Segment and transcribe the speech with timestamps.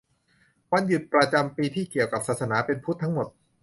[0.71, 3.27] -วันหยุดประจำปี ที่เกี่ยวกับศาสนา เป็นพุทธทั้งหมด